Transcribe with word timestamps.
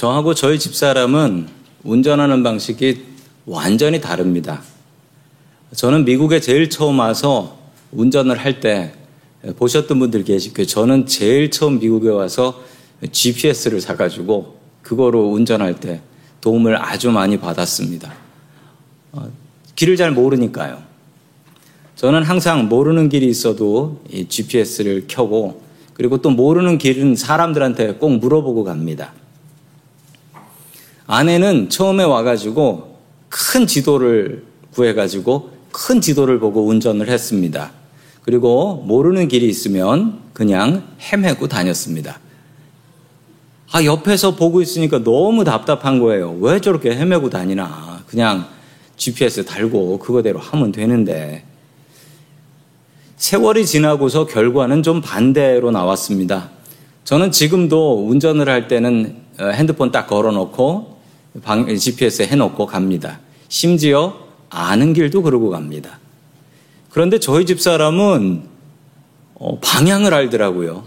저하고 0.00 0.32
저희 0.32 0.58
집사람은 0.58 1.46
운전하는 1.84 2.42
방식이 2.42 3.02
완전히 3.44 4.00
다릅니다. 4.00 4.62
저는 5.74 6.06
미국에 6.06 6.40
제일 6.40 6.70
처음 6.70 7.00
와서 7.00 7.58
운전을 7.92 8.38
할 8.38 8.60
때 8.60 8.94
보셨던 9.58 9.98
분들 9.98 10.24
계실 10.24 10.54
거예요. 10.54 10.66
저는 10.66 11.04
제일 11.04 11.50
처음 11.50 11.80
미국에 11.80 12.08
와서 12.08 12.62
GPS를 13.12 13.82
사가지고 13.82 14.56
그거로 14.80 15.32
운전할 15.32 15.78
때 15.80 16.00
도움을 16.40 16.82
아주 16.82 17.10
많이 17.10 17.38
받았습니다. 17.38 18.10
어, 19.12 19.30
길을 19.76 19.96
잘 19.96 20.12
모르니까요. 20.12 20.82
저는 21.96 22.22
항상 22.22 22.70
모르는 22.70 23.10
길이 23.10 23.28
있어도 23.28 24.02
이 24.10 24.26
GPS를 24.26 25.04
켜고 25.08 25.60
그리고 25.92 26.22
또 26.22 26.30
모르는 26.30 26.78
길은 26.78 27.16
사람들한테 27.16 27.96
꼭 27.96 28.16
물어보고 28.16 28.64
갑니다. 28.64 29.12
아내는 31.10 31.70
처음에 31.70 32.04
와가지고 32.04 32.96
큰 33.28 33.66
지도를 33.66 34.44
구해가지고 34.72 35.50
큰 35.72 36.00
지도를 36.00 36.38
보고 36.38 36.64
운전을 36.64 37.08
했습니다. 37.08 37.72
그리고 38.22 38.76
모르는 38.86 39.26
길이 39.26 39.48
있으면 39.48 40.20
그냥 40.32 40.84
헤매고 41.00 41.48
다녔습니다. 41.48 42.20
아, 43.72 43.84
옆에서 43.84 44.36
보고 44.36 44.62
있으니까 44.62 45.02
너무 45.02 45.42
답답한 45.42 45.98
거예요. 45.98 46.38
왜 46.40 46.60
저렇게 46.60 46.94
헤매고 46.94 47.28
다니나. 47.28 48.04
그냥 48.06 48.46
GPS 48.96 49.44
달고 49.44 49.98
그거대로 49.98 50.38
하면 50.38 50.70
되는데. 50.70 51.42
세월이 53.16 53.66
지나고서 53.66 54.26
결과는 54.26 54.84
좀 54.84 55.00
반대로 55.00 55.72
나왔습니다. 55.72 56.50
저는 57.02 57.32
지금도 57.32 58.06
운전을 58.08 58.48
할 58.48 58.68
때는 58.68 59.16
어, 59.40 59.46
핸드폰 59.46 59.90
딱 59.90 60.06
걸어 60.06 60.30
놓고 60.30 60.99
GPS에 61.78 62.26
해놓고 62.26 62.66
갑니다. 62.66 63.20
심지어 63.48 64.16
아는 64.48 64.92
길도 64.92 65.22
그러고 65.22 65.50
갑니다. 65.50 65.98
그런데 66.90 67.20
저희 67.20 67.46
집 67.46 67.60
사람은 67.60 68.42
어, 69.34 69.58
방향을 69.60 70.12
알더라고요. 70.12 70.84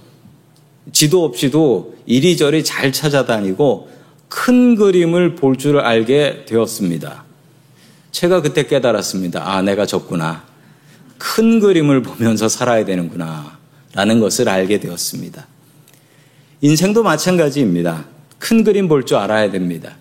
지도 0.91 1.23
없이도 1.23 1.95
이리저리 2.05 2.63
잘 2.63 2.91
찾아다니고 2.91 3.89
큰 4.27 4.75
그림을 4.75 5.35
볼 5.35 5.55
줄 5.55 5.79
알게 5.79 6.45
되었습니다. 6.45 7.23
제가 8.11 8.41
그때 8.41 8.67
깨달았습니다. 8.67 9.49
아, 9.49 9.61
내가 9.61 9.85
졌구나. 9.85 10.43
큰 11.17 11.59
그림을 11.59 12.01
보면서 12.03 12.49
살아야 12.49 12.83
되는구나. 12.85 13.57
라는 13.93 14.19
것을 14.19 14.49
알게 14.49 14.79
되었습니다. 14.79 15.47
인생도 16.61 17.03
마찬가지입니다. 17.03 18.05
큰 18.39 18.63
그림 18.63 18.87
볼 18.87 19.05
줄 19.05 19.17
알아야 19.17 19.49
됩니다. 19.51 19.95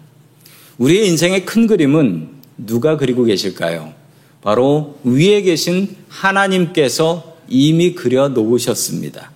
우리의 0.79 1.09
인생의 1.09 1.45
큰 1.45 1.67
그림은 1.67 2.29
누가 2.57 2.97
그리고 2.97 3.25
계실까요? 3.25 3.93
바로 4.41 4.99
위에 5.05 5.43
계신 5.43 5.97
하나님께서 6.09 7.37
이미 7.49 7.95
그려 7.95 8.29
놓으셨습니다. 8.29 9.31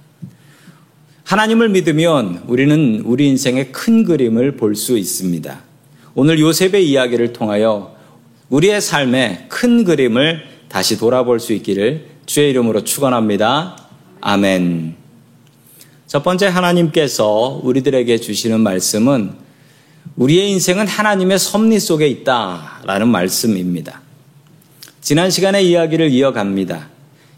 하나님을 1.25 1.69
믿으면 1.71 2.45
우리는 2.47 3.03
우리 3.05 3.29
인생의 3.29 3.73
큰 3.73 4.05
그림을 4.05 4.57
볼 4.57 4.75
수 4.75 4.97
있습니다. 4.97 5.61
오늘 6.15 6.39
요셉의 6.41 6.89
이야기를 6.89 7.33
통하여 7.33 7.97
우리의 8.49 8.81
삶의 8.81 9.47
큰 9.49 9.85
그림을 9.85 10.43
다시 10.69 10.99
돌아볼 10.99 11.41
수 11.41 11.53
있기를 11.53 12.07
주의 12.27 12.51
이름으로 12.51 12.85
축원합니다. 12.85 13.77
아멘. 14.21 14.95
첫 16.07 16.23
번째 16.23 16.47
하나님께서 16.47 17.61
우리들에게 17.63 18.19
주시는 18.19 18.61
말씀은 18.61 19.46
우리의 20.15 20.51
인생은 20.53 20.87
하나님의 20.87 21.39
섭리 21.39 21.79
속에 21.79 22.07
있다라는 22.07 23.09
말씀입니다. 23.09 24.01
지난 25.01 25.31
시간에 25.31 25.63
이야기를 25.63 26.11
이어갑니다. 26.11 26.89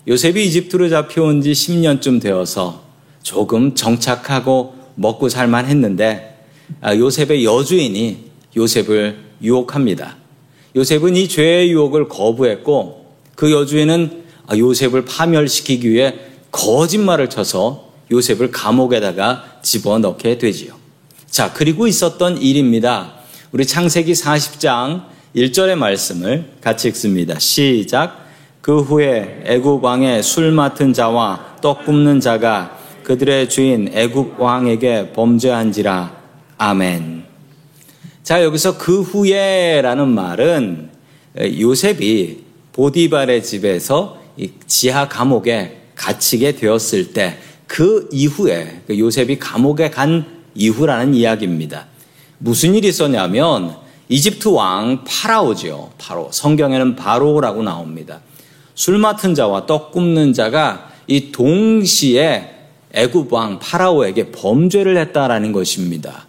요셉이 0.06 0.46
이집트로 0.46 0.88
잡혀온 0.88 1.42
지 1.42 1.52
10년쯤 1.52 2.20
되어서 2.20 2.82
조금 3.22 3.74
정착하고 3.74 4.74
먹고 4.94 5.28
살만 5.28 5.66
했는데 5.66 6.46
아, 6.80 6.94
요셉의 6.94 7.44
여주인이 7.44 8.24
요셉을 8.56 9.18
유혹합니다. 9.42 10.16
요셉은 10.76 11.16
이 11.16 11.28
죄의 11.28 11.70
유혹을 11.72 12.08
거부했고 12.08 13.06
그 13.34 13.52
여주인은 13.52 14.24
아, 14.46 14.56
요셉을 14.56 15.04
파멸시키기 15.04 15.90
위해 15.90 16.14
거짓말을 16.50 17.28
쳐서 17.28 17.92
요셉을 18.10 18.50
감옥에다가 18.50 19.60
집어넣게 19.62 20.38
되지요. 20.38 20.77
자, 21.30 21.52
그리고 21.52 21.86
있었던 21.86 22.38
일입니다. 22.38 23.12
우리 23.52 23.66
창세기 23.66 24.12
40장 24.12 25.04
1절의 25.36 25.76
말씀을 25.76 26.50
같이 26.60 26.88
읽습니다. 26.88 27.38
시작. 27.38 28.26
그 28.60 28.80
후에 28.80 29.42
애굽 29.44 29.82
왕의 29.82 30.22
술 30.22 30.52
맡은 30.52 30.92
자와 30.92 31.56
떡 31.62 31.84
굽는 31.84 32.20
자가 32.20 32.78
그들의 33.04 33.48
주인 33.48 33.90
애굽 33.92 34.38
왕에게 34.38 35.12
범죄한지라. 35.12 36.16
아멘. 36.58 37.24
자, 38.22 38.42
여기서 38.42 38.76
그 38.78 39.02
후에라는 39.02 40.08
말은 40.08 40.90
요셉이 41.38 42.44
보디발의 42.72 43.42
집에서 43.42 44.20
지하 44.66 45.08
감옥에 45.08 45.82
갇히게 45.94 46.56
되었을 46.56 47.12
때 47.12 47.38
그 47.68 48.08
이후에 48.10 48.80
그 48.86 48.98
요셉이 48.98 49.38
감옥에 49.38 49.90
간 49.90 50.37
이후라는 50.58 51.14
이야기입니다. 51.14 51.86
무슨 52.38 52.74
일이 52.74 52.88
있었냐면 52.88 53.76
이집트 54.10 54.48
왕 54.48 55.04
파라오죠. 55.06 55.92
파로. 55.98 56.28
성경에는 56.32 56.96
바로라고 56.96 57.62
나옵니다. 57.62 58.20
술 58.74 58.98
맡은 58.98 59.34
자와 59.34 59.66
떡 59.66 59.92
굽는 59.92 60.32
자가 60.34 60.90
이 61.06 61.32
동시에 61.32 62.54
애굽 62.92 63.32
왕 63.32 63.58
파라오에게 63.58 64.30
범죄를 64.32 64.96
했다라는 64.98 65.52
것입니다. 65.52 66.26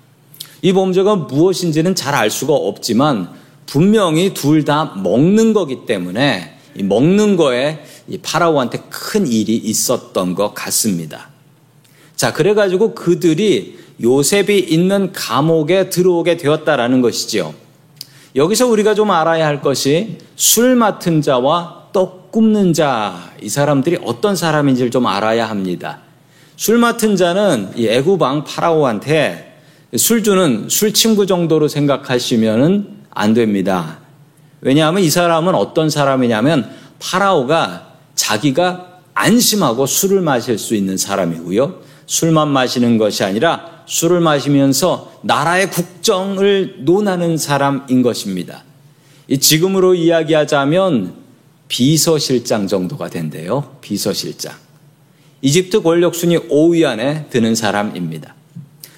이 0.62 0.74
범죄가 0.74 1.16
무엇인지는 1.16 1.96
잘 1.96 2.14
알 2.16 2.30
수가 2.30 2.54
없지만 2.54 3.30
분명히 3.66 4.34
둘 4.34 4.66
다 4.66 4.94
먹는 4.96 5.54
거기 5.54 5.86
때문에 5.86 6.58
먹는 6.84 7.38
거에 7.38 7.84
파라오한테 8.24 8.84
큰 8.90 9.28
일이 9.28 9.56
있었던 9.56 10.36
것 10.36 10.54
같습니다. 10.54 11.30
자, 12.16 12.34
그래가지고 12.34 12.94
그들이 12.96 13.80
요셉이 14.02 14.60
있는 14.60 15.12
감옥에 15.12 15.90
들어오게 15.90 16.38
되었다라는 16.38 17.02
것이지요. 17.02 17.54
여기서 18.36 18.68
우리가 18.68 18.94
좀 18.94 19.12
알아야 19.12 19.46
할 19.46 19.62
것이 19.62 20.18
술 20.36 20.76
맡은 20.76 21.22
자와 21.22 21.90
떡 21.92 22.32
굽는 22.32 22.74
자, 22.74 23.32
이 23.42 23.50
사람들이 23.50 24.00
어떤 24.04 24.36
사람인지를 24.36 24.92
좀 24.92 25.08
알아야 25.08 25.50
합니다. 25.50 26.00
술 26.56 26.78
맡은 26.78 27.16
자는 27.16 27.72
이왕 27.76 28.44
파라오한테 28.44 29.58
술 29.98 30.24
주는 30.24 30.68
술 30.70 30.94
친구 30.94 31.26
정도로 31.26 31.68
생각하시면 31.68 33.00
안 33.10 33.34
됩니다. 33.34 34.00
왜냐하면 34.62 35.02
이 35.02 35.10
사람은 35.10 35.56
어떤 35.56 35.90
사람이냐면 35.90 36.70
파라오가 37.00 37.94
자기가 38.14 39.00
안심하고 39.14 39.86
술을 39.86 40.22
마실 40.22 40.58
수 40.60 40.76
있는 40.76 40.98
사람이고요. 40.98 41.76
술만 42.06 42.50
마시는 42.50 42.98
것이 42.98 43.24
아니라 43.24 43.79
술을 43.90 44.20
마시면서 44.20 45.12
나라의 45.24 45.72
국정을 45.72 46.76
논하는 46.80 47.38
사람인 47.38 48.04
것입니다. 48.04 48.64
지금으로 49.40 49.96
이야기하자면 49.96 51.16
비서실장 51.68 52.68
정도가 52.68 53.10
된대요. 53.10 53.78
비서실장. 53.82 54.54
이집트 55.42 55.82
권력 55.82 56.14
순위 56.16 56.38
5위 56.38 56.86
안에 56.86 57.28
드는 57.30 57.56
사람입니다. 57.56 58.36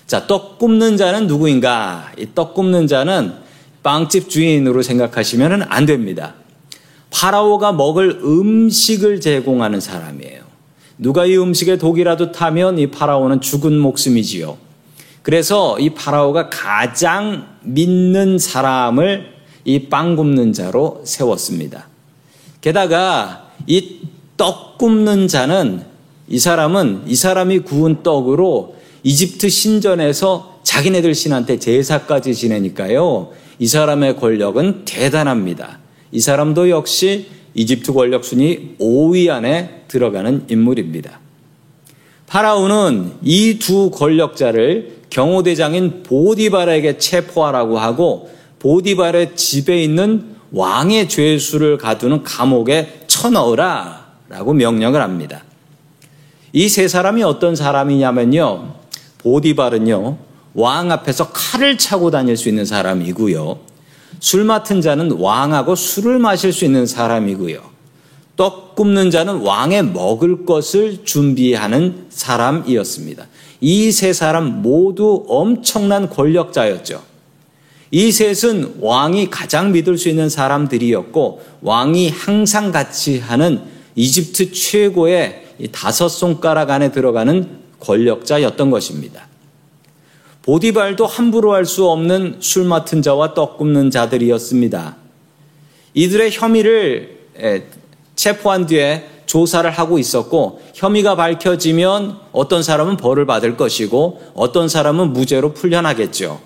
자, 0.07 0.27
떡 0.27 0.59
굽는 0.59 0.97
자는 0.97 1.27
누구인가? 1.27 2.11
이 2.17 2.25
떡 2.33 2.53
굽는 2.53 2.87
자는 2.87 3.33
빵집 3.83 4.29
주인으로 4.29 4.81
생각하시면 4.81 5.63
안 5.69 5.85
됩니다. 5.85 6.35
파라오가 7.11 7.71
먹을 7.71 8.19
음식을 8.23 9.21
제공하는 9.21 9.79
사람이에요. 9.79 10.41
누가 10.97 11.25
이 11.25 11.37
음식에 11.37 11.77
독이라도 11.77 12.31
타면 12.33 12.77
이 12.77 12.87
파라오는 12.87 13.39
죽은 13.41 13.77
목숨이지요. 13.79 14.70
그래서 15.23 15.77
이 15.79 15.91
파라오가 15.91 16.49
가장 16.49 17.47
믿는 17.63 18.37
사람을 18.39 19.31
이 19.65 19.89
빵 19.89 20.15
굽는 20.15 20.53
자로 20.53 21.01
세웠습니다. 21.05 21.87
게다가 22.61 23.51
이 23.67 24.01
떡 24.37 24.79
굽는 24.79 25.27
자는 25.27 25.83
이 26.27 26.39
사람은 26.39 27.03
이 27.05 27.13
사람이 27.15 27.59
구운 27.59 28.01
떡으로 28.01 28.75
이집트 29.03 29.49
신전에서 29.49 30.61
자기네들 30.63 31.13
신한테 31.13 31.59
제사까지 31.59 32.33
지내니까요. 32.33 33.33
이 33.59 33.67
사람의 33.67 34.17
권력은 34.17 34.85
대단합니다. 34.85 35.77
이 36.11 36.19
사람도 36.19 36.71
역시 36.71 37.27
이집트 37.53 37.93
권력 37.93 38.25
순위 38.25 38.75
5위 38.79 39.29
안에 39.29 39.83
들어가는 39.87 40.45
인물입니다. 40.49 41.19
파라오는 42.25 43.11
이 43.23 43.59
두 43.59 43.91
권력자를 43.91 45.00
경호대장인 45.11 46.01
보디발에게 46.03 46.97
체포하라고 46.97 47.77
하고 47.77 48.31
보디발의 48.59 49.35
집에 49.35 49.83
있는 49.83 50.35
왕의 50.51 51.07
죄수를 51.07 51.77
가두는 51.77 52.23
감옥에 52.23 53.03
쳐넣으라 53.07 54.07
라고 54.29 54.53
명령을 54.53 55.01
합니다. 55.01 55.43
이 56.53 56.67
세 56.67 56.87
사람이 56.87 57.23
어떤 57.23 57.55
사람이냐면요. 57.55 58.73
보디발은요. 59.19 60.17
왕 60.53 60.91
앞에서 60.91 61.29
칼을 61.31 61.77
차고 61.77 62.11
다닐 62.11 62.35
수 62.35 62.49
있는 62.49 62.65
사람이고요. 62.65 63.59
술 64.19 64.43
맡은 64.43 64.81
자는 64.81 65.11
왕하고 65.11 65.75
술을 65.75 66.19
마실 66.19 66.51
수 66.51 66.65
있는 66.65 66.85
사람이고요. 66.85 67.61
떡 68.35 68.75
굽는 68.75 69.11
자는 69.11 69.37
왕의 69.41 69.85
먹을 69.87 70.45
것을 70.45 71.05
준비하는 71.05 72.07
사람이었습니다. 72.09 73.27
이 73.61 73.91
세 73.91 74.11
사람 74.11 74.61
모두 74.61 75.23
엄청난 75.27 76.09
권력자였죠. 76.09 77.03
이 77.91 78.11
셋은 78.11 78.77
왕이 78.79 79.29
가장 79.29 79.71
믿을 79.71 79.97
수 79.97 80.09
있는 80.09 80.29
사람들이었고 80.29 81.41
왕이 81.61 82.09
항상 82.09 82.71
같이 82.71 83.19
하는 83.19 83.61
이집트 83.95 84.51
최고의 84.53 85.45
다섯 85.71 86.09
손가락 86.09 86.71
안에 86.71 86.91
들어가는 86.91 87.59
권력자였던 87.79 88.71
것입니다. 88.71 89.27
보디발도 90.41 91.05
함부로 91.05 91.53
할 91.53 91.65
수 91.65 91.87
없는 91.87 92.37
술 92.39 92.63
맡은 92.63 93.01
자와 93.03 93.35
떡 93.35 93.57
굽는 93.59 93.91
자들이었습니다. 93.91 94.95
이들의 95.93 96.31
혐의를 96.31 97.19
체포한 98.15 98.65
뒤에 98.65 99.07
조사를 99.31 99.71
하고 99.71 99.97
있었고 99.97 100.59
혐의가 100.75 101.15
밝혀지면 101.15 102.17
어떤 102.33 102.63
사람은 102.63 102.97
벌을 102.97 103.25
받을 103.25 103.55
것이고 103.55 104.19
어떤 104.33 104.67
사람은 104.67 105.13
무죄로 105.13 105.53
풀려나겠죠. 105.53 106.41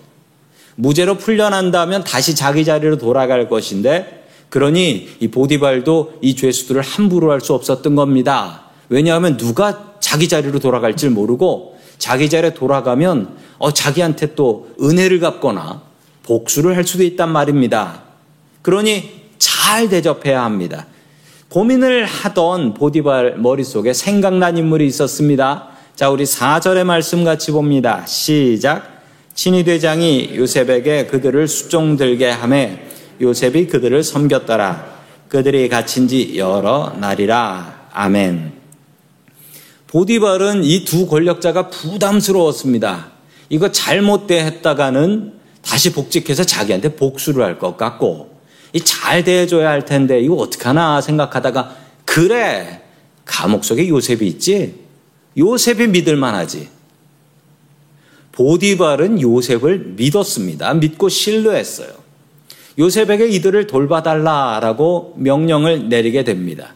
무죄로 0.76 1.18
풀려난다면 1.18 2.04
다시 2.04 2.36
자기 2.36 2.64
자리로 2.64 3.00
돌아갈 3.00 3.50
것인데 3.50 4.28
그러니 4.50 5.10
이 5.20 5.28
보디발도 5.30 6.20
이 6.22 6.36
죄수들을 6.36 6.84
함부로 6.84 7.32
할 7.32 7.42
수 7.42 7.56
없었던 7.56 7.96
겁니다. 7.96 8.66
왜냐하면 8.90 9.38
누가 9.38 9.96
자기 10.00 10.28
자리로 10.30 10.60
돌아갈지 10.60 11.10
모르고 11.10 11.80
자기 11.98 12.30
자리에 12.30 12.54
돌아가면 12.54 13.36
어, 13.58 13.74
자기한테 13.74 14.36
또 14.36 14.70
은혜를 14.80 15.20
갚거나 15.20 15.82
복수를 16.22 16.78
할 16.78 16.84
수도 16.86 17.04
있단 17.04 17.32
말입니다. 17.32 18.04
그러니 18.62 19.10
잘 19.40 19.90
대접해야 19.90 20.44
합니다. 20.44 20.86
고민을 21.50 22.06
하던 22.06 22.74
보디발 22.74 23.38
머릿속에 23.38 23.94
생각난 23.94 24.58
인물이 24.58 24.86
있었습니다. 24.88 25.70
자, 25.96 26.10
우리 26.10 26.24
4절의 26.24 26.84
말씀 26.84 27.24
같이 27.24 27.52
봅니다. 27.52 28.06
시작. 28.06 28.96
친위 29.34 29.64
대장이 29.64 30.32
요셉에게 30.36 31.08
그들을 31.08 31.48
수종 31.48 31.98
들게 31.98 32.30
하매 32.30 32.80
요셉이 33.22 33.68
그들을 33.68 34.04
섬겼더라. 34.04 34.96
그들이 35.30 35.70
갇힌 35.70 36.08
지 36.08 36.38
여러 36.38 36.94
날이라. 37.00 37.90
아멘. 37.94 38.54
보디발은 39.88 40.64
이 40.64 40.84
두 40.84 41.08
권력자가 41.08 41.70
부담스러웠습니다. 41.70 43.12
이거 43.50 43.72
잘못됐다가는 43.72 45.34
다시 45.62 45.94
복직해서 45.94 46.44
자기한테 46.44 46.96
복수를 46.96 47.44
할 47.44 47.60
것 47.60 47.78
같고, 47.78 48.35
잘 48.84 49.24
대해줘야 49.24 49.70
할 49.70 49.86
텐데, 49.86 50.20
이거 50.20 50.36
어떡하나 50.36 51.02
생각하다가, 51.02 51.76
그래! 52.06 52.82
감옥 53.26 53.66
속에 53.66 53.88
요셉이 53.88 54.28
있지? 54.28 54.76
요셉이 55.38 55.88
믿을만 55.88 56.36
하지. 56.36 56.70
보디발은 58.32 59.22
요셉을 59.22 59.94
믿었습니다. 59.96 60.74
믿고 60.76 61.10
신뢰했어요. 61.10 61.90
요셉에게 62.78 63.30
이들을 63.30 63.68
돌봐달라라고 63.68 65.16
명령을 65.18 65.88
내리게 65.88 66.24
됩니다. 66.24 66.74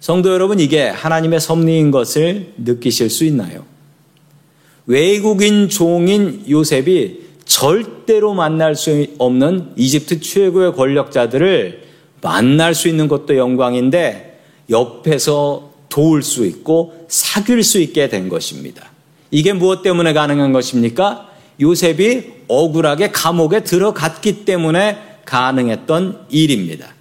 성도 0.00 0.32
여러분, 0.32 0.58
이게 0.58 0.88
하나님의 0.88 1.40
섭리인 1.40 1.90
것을 1.90 2.54
느끼실 2.56 3.10
수 3.10 3.24
있나요? 3.24 3.64
외국인 4.86 5.68
종인 5.68 6.44
요셉이 6.48 7.29
절대로 7.50 8.32
만날 8.32 8.76
수 8.76 9.08
없는 9.18 9.72
이집트 9.74 10.20
최고의 10.20 10.72
권력자들을 10.72 11.82
만날 12.22 12.76
수 12.76 12.86
있는 12.86 13.08
것도 13.08 13.36
영광인데 13.36 14.40
옆에서 14.70 15.72
도울 15.88 16.22
수 16.22 16.46
있고 16.46 17.06
사귈 17.08 17.64
수 17.64 17.80
있게 17.80 18.08
된 18.08 18.28
것입니다. 18.28 18.92
이게 19.32 19.52
무엇 19.52 19.82
때문에 19.82 20.12
가능한 20.12 20.52
것입니까? 20.52 21.28
요셉이 21.60 22.44
억울하게 22.46 23.10
감옥에 23.10 23.64
들어갔기 23.64 24.44
때문에 24.44 24.98
가능했던 25.24 26.26
일입니다. 26.30 26.94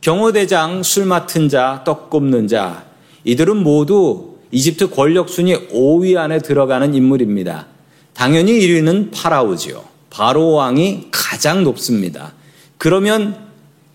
경호대장, 0.00 0.84
술 0.84 1.06
맡은 1.06 1.48
자, 1.48 1.82
떡 1.84 2.08
굽는 2.08 2.46
자, 2.46 2.84
이들은 3.24 3.56
모두 3.56 4.36
이집트 4.52 4.90
권력 4.90 5.28
순위 5.28 5.54
5위 5.70 6.16
안에 6.16 6.38
들어가는 6.38 6.94
인물입니다. 6.94 7.72
당연히 8.14 8.52
1위는 8.52 9.10
파라오지요. 9.12 9.84
바로 10.10 10.52
왕이 10.52 11.08
가장 11.10 11.64
높습니다. 11.64 12.32
그러면 12.78 13.36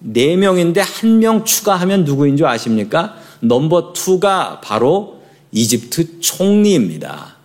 4명인데 0.05 0.81
1명 0.81 1.45
추가하면 1.45 2.03
누구인 2.03 2.37
줄 2.37 2.47
아십니까? 2.47 3.15
넘버 3.39 3.93
2가 3.93 4.61
바로 4.61 5.21
이집트 5.51 6.19
총리입니다. 6.19 7.35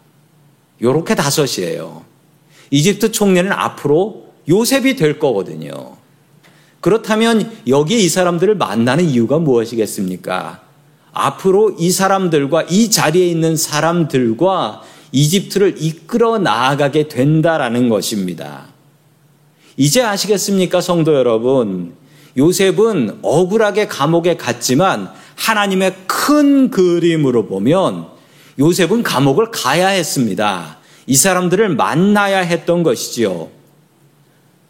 요렇게 0.80 1.14
다섯이에요. 1.14 2.04
이집트 2.70 3.12
총리는 3.12 3.52
앞으로 3.52 4.26
요셉이 4.48 4.96
될 4.96 5.18
거거든요. 5.18 5.96
그렇다면 6.80 7.52
여기 7.68 8.04
이 8.04 8.08
사람들을 8.08 8.56
만나는 8.56 9.04
이유가 9.04 9.38
무엇이겠습니까? 9.38 10.62
앞으로 11.12 11.76
이 11.78 11.90
사람들과 11.90 12.62
이 12.62 12.90
자리에 12.90 13.28
있는 13.28 13.56
사람들과 13.56 14.82
이집트를 15.12 15.76
이끌어 15.78 16.38
나아가게 16.38 17.08
된다라는 17.08 17.88
것입니다. 17.88 18.66
이제 19.76 20.02
아시겠습니까, 20.02 20.80
성도 20.80 21.14
여러분? 21.14 21.94
요셉은 22.36 23.18
억울하게 23.22 23.88
감옥에 23.88 24.36
갔지만 24.36 25.10
하나님의 25.36 25.94
큰 26.06 26.70
그림으로 26.70 27.46
보면 27.46 28.06
요셉은 28.58 29.02
감옥을 29.02 29.50
가야 29.50 29.88
했습니다. 29.88 30.78
이 31.06 31.16
사람들을 31.16 31.70
만나야 31.70 32.38
했던 32.38 32.82
것이지요. 32.82 33.48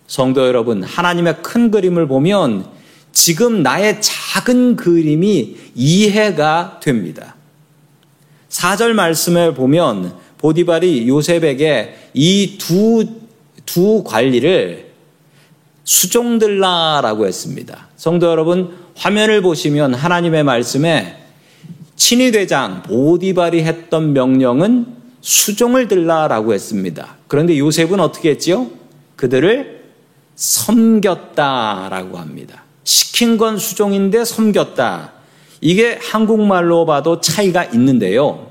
성도 0.06 0.46
여러분, 0.46 0.82
하나님의 0.82 1.42
큰 1.42 1.70
그림을 1.70 2.08
보면 2.08 2.66
지금 3.12 3.62
나의 3.62 4.00
작은 4.00 4.76
그림이 4.76 5.56
이해가 5.74 6.80
됩니다. 6.82 7.36
4절 8.48 8.92
말씀에 8.92 9.54
보면 9.54 10.21
보디발이 10.42 11.08
요셉에게 11.08 11.94
이 12.14 12.58
두, 12.58 13.06
두 13.64 14.02
관리를 14.04 14.90
수종들라라고 15.84 17.26
했습니다. 17.26 17.88
성도 17.96 18.26
여러분, 18.26 18.76
화면을 18.96 19.40
보시면 19.40 19.94
하나님의 19.94 20.42
말씀에 20.44 21.16
친위대장 21.96 22.82
보디발이 22.82 23.62
했던 23.62 24.12
명령은 24.12 24.86
수종을 25.20 25.86
들라라고 25.86 26.52
했습니다. 26.52 27.16
그런데 27.28 27.56
요셉은 27.58 28.00
어떻게 28.00 28.30
했지요? 28.30 28.68
그들을 29.14 29.82
섬겼다라고 30.34 32.18
합니다. 32.18 32.64
시킨 32.82 33.38
건 33.38 33.58
수종인데 33.58 34.24
섬겼다. 34.24 35.12
이게 35.60 36.00
한국말로 36.02 36.84
봐도 36.84 37.20
차이가 37.20 37.64
있는데요. 37.66 38.50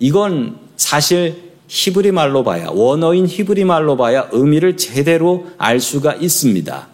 이건 0.00 0.58
사실 0.80 1.50
히브리 1.68 2.10
말로 2.10 2.42
봐야, 2.42 2.68
원어인 2.70 3.26
히브리 3.26 3.64
말로 3.64 3.98
봐야 3.98 4.28
의미를 4.32 4.78
제대로 4.78 5.46
알 5.58 5.78
수가 5.78 6.14
있습니다. 6.14 6.88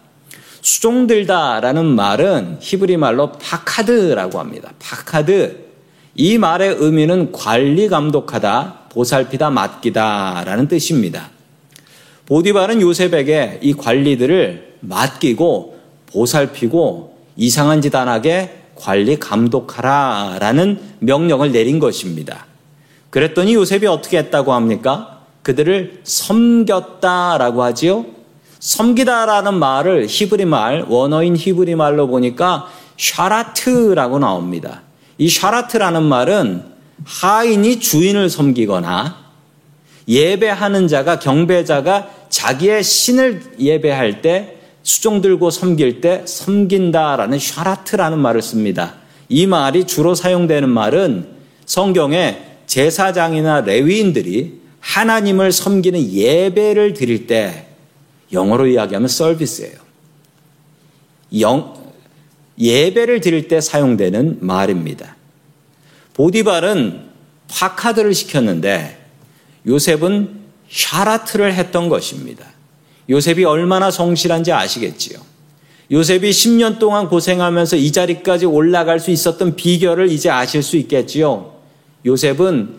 수종들다라는 0.61 1.85
말은 1.85 2.57
히브리 2.59 2.97
말로 2.97 3.31
파카드라고 3.31 4.39
합니다. 4.39 4.73
파카드. 4.77 5.67
이 6.15 6.37
말의 6.37 6.75
의미는 6.79 7.31
관리 7.31 7.87
감독하다, 7.87 8.89
보살피다, 8.89 9.51
맡기다라는 9.51 10.67
뜻입니다. 10.67 11.29
보디발은 12.25 12.81
요셉에게 12.81 13.59
이 13.63 13.73
관리들을 13.73 14.79
맡기고 14.81 15.79
보살피고 16.07 17.17
이상한 17.37 17.81
짓 17.81 17.95
안 17.95 18.09
하게 18.09 18.53
관리 18.75 19.17
감독하라라는 19.17 20.79
명령을 20.99 21.53
내린 21.53 21.79
것입니다. 21.79 22.46
그랬더니 23.17 23.55
요셉이 23.55 23.87
어떻게 23.87 24.19
했다고 24.19 24.53
합니까? 24.53 25.21
그들을 25.41 26.01
섬겼다라고 26.03 27.63
하지요. 27.63 28.05
섬기다라는 28.59 29.55
말을 29.55 30.05
히브리 30.07 30.45
말, 30.45 30.85
원어인 30.87 31.35
히브리 31.35 31.73
말로 31.73 32.05
보니까 32.05 32.67
샤라트라고 32.95 34.19
나옵니다. 34.19 34.83
이 35.17 35.29
샤라트라는 35.29 36.03
말은 36.03 36.63
하인이 37.05 37.79
주인을 37.79 38.29
섬기거나 38.29 39.17
예배하는 40.07 40.87
자가 40.87 41.17
경배자가 41.17 42.09
자기의 42.29 42.83
신을 42.83 43.53
예배할 43.57 44.21
때 44.21 44.59
수종 44.83 45.21
들고 45.21 45.49
섬길 45.49 46.01
때 46.01 46.21
섬긴다라는 46.27 47.39
샤라트라는 47.39 48.19
말을 48.19 48.43
씁니다. 48.43 48.93
이 49.27 49.47
말이 49.47 49.85
주로 49.85 50.13
사용되는 50.13 50.69
말은 50.69 51.29
성경에 51.65 52.56
제사장이나 52.67 53.61
레위인들이 53.61 54.59
하나님을 54.79 55.51
섬기는 55.51 56.11
예배를 56.11 56.93
드릴 56.93 57.27
때 57.27 57.67
영어로 58.31 58.67
이야기하면 58.67 59.07
서비스예요. 59.07 59.75
영, 61.39 61.75
예배를 62.59 63.21
드릴 63.21 63.47
때 63.47 63.61
사용되는 63.61 64.39
말입니다. 64.41 65.15
보디발은 66.13 67.07
파카드를 67.49 68.13
시켰는데 68.13 68.97
요셉은 69.65 70.37
샤라트를 70.69 71.53
했던 71.53 71.89
것입니다. 71.89 72.45
요셉이 73.09 73.45
얼마나 73.45 73.89
성실한지 73.89 74.51
아시겠지요. 74.51 75.19
요셉이 75.91 76.31
10년 76.31 76.79
동안 76.79 77.07
고생하면서 77.07 77.77
이 77.77 77.91
자리까지 77.91 78.45
올라갈 78.45 78.99
수 78.99 79.11
있었던 79.11 79.55
비결을 79.55 80.11
이제 80.11 80.29
아실 80.29 80.61
수 80.61 80.75
있겠지요. 80.75 81.56
요셉은 82.05 82.75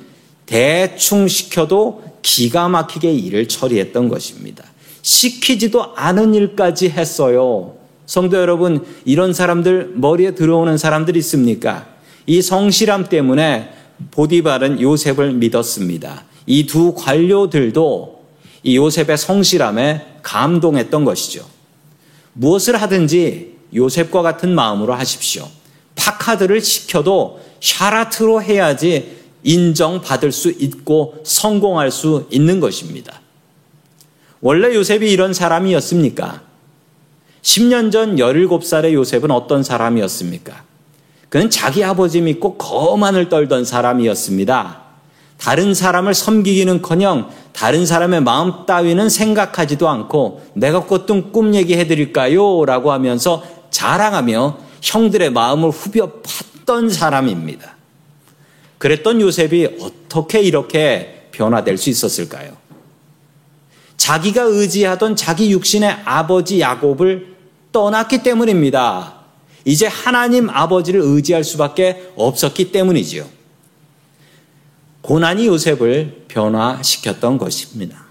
대충 0.46 1.28
시켜도 1.28 2.02
기가 2.22 2.68
막히게 2.68 3.12
일을 3.12 3.48
처리했던 3.48 4.08
것입니다. 4.08 4.64
시키지도 5.02 5.94
않은 5.96 6.34
일까지 6.34 6.90
했어요. 6.90 7.76
성도 8.06 8.38
여러분, 8.38 8.84
이런 9.04 9.32
사람들 9.32 9.92
머리에 9.96 10.34
들어오는 10.34 10.78
사람들 10.78 11.16
있습니까? 11.18 11.86
이 12.26 12.40
성실함 12.42 13.08
때문에 13.08 13.70
보디발은 14.10 14.80
요셉을 14.80 15.32
믿었습니다. 15.34 16.24
이 16.46 16.66
두 16.66 16.94
관료들도 16.94 18.24
이 18.62 18.76
요셉의 18.76 19.18
성실함에 19.18 20.06
감동했던 20.22 21.04
것이죠. 21.04 21.44
무엇을 22.32 22.80
하든지 22.80 23.56
요셉과 23.74 24.22
같은 24.22 24.54
마음으로 24.54 24.94
하십시오. 24.94 25.46
파카드를 25.94 26.60
시켜도 26.60 27.40
샤라트로 27.60 28.42
해야지 28.42 29.18
인정받을 29.42 30.32
수 30.32 30.50
있고 30.50 31.16
성공할 31.24 31.90
수 31.90 32.26
있는 32.30 32.60
것입니다. 32.60 33.20
원래 34.40 34.74
요셉이 34.74 35.10
이런 35.10 35.32
사람이었습니까? 35.32 36.42
10년 37.42 37.90
전 37.90 38.16
17살의 38.16 38.92
요셉은 38.92 39.30
어떤 39.30 39.62
사람이었습니까? 39.62 40.64
그는 41.28 41.50
자기 41.50 41.84
아버지 41.84 42.20
믿고 42.20 42.56
거만을 42.56 43.28
떨던 43.28 43.64
사람이었습니다. 43.64 44.82
다른 45.38 45.72
사람을 45.72 46.14
섬기기는 46.14 46.82
커녕 46.82 47.30
다른 47.52 47.86
사람의 47.86 48.22
마음 48.22 48.66
따위는 48.66 49.08
생각하지도 49.08 49.88
않고 49.88 50.42
내가 50.54 50.84
꽃등 50.84 51.30
꿈 51.32 51.54
얘기해 51.54 51.86
드릴까요? 51.86 52.64
라고 52.64 52.92
하면서 52.92 53.42
자랑하며 53.70 54.58
형들의 54.82 55.30
마음을 55.30 55.70
후벼 55.70 56.22
팠 56.22 56.57
던 56.68 56.90
사람입니다. 56.90 57.76
그랬던 58.76 59.22
요셉이 59.22 59.78
어떻게 59.80 60.42
이렇게 60.42 61.28
변화될 61.32 61.78
수 61.78 61.88
있었을까요? 61.88 62.58
자기가 63.96 64.42
의지하던 64.42 65.16
자기 65.16 65.50
육신의 65.50 66.00
아버지 66.04 66.60
야곱을 66.60 67.36
떠났기 67.72 68.22
때문입니다. 68.22 69.14
이제 69.64 69.86
하나님 69.86 70.50
아버지를 70.50 71.00
의지할 71.00 71.42
수밖에 71.42 72.10
없었기 72.16 72.70
때문이지요. 72.70 73.26
고난이 75.00 75.46
요셉을 75.46 76.26
변화시켰던 76.28 77.38
것입니다. 77.38 78.04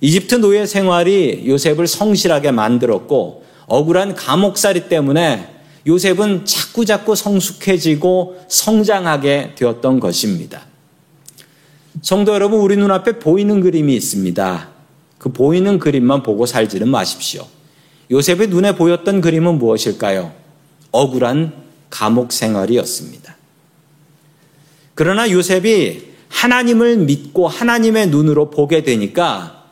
이집트 0.00 0.34
노예 0.36 0.66
생활이 0.66 1.44
요셉을 1.46 1.86
성실하게 1.86 2.50
만들었고 2.50 3.44
억울한 3.66 4.16
감옥살이 4.16 4.88
때문에 4.88 5.59
요셉은 5.86 6.44
자꾸자꾸 6.44 7.16
성숙해지고 7.16 8.44
성장하게 8.48 9.54
되었던 9.56 10.00
것입니다. 10.00 10.66
성도 12.02 12.34
여러분, 12.34 12.60
우리 12.60 12.76
눈앞에 12.76 13.18
보이는 13.18 13.60
그림이 13.60 13.94
있습니다. 13.96 14.68
그 15.18 15.32
보이는 15.32 15.78
그림만 15.78 16.22
보고 16.22 16.46
살지는 16.46 16.88
마십시오. 16.88 17.46
요셉의 18.10 18.48
눈에 18.48 18.74
보였던 18.74 19.20
그림은 19.20 19.58
무엇일까요? 19.58 20.32
억울한 20.92 21.52
감옥 21.90 22.32
생활이었습니다. 22.32 23.36
그러나 24.94 25.30
요셉이 25.30 26.10
하나님을 26.28 26.98
믿고 26.98 27.48
하나님의 27.48 28.08
눈으로 28.08 28.50
보게 28.50 28.82
되니까 28.82 29.64